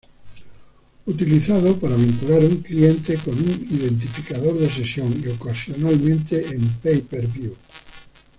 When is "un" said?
2.43-2.61, 3.35-3.67